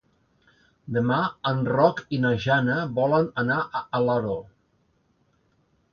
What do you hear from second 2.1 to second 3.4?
i na Jana volen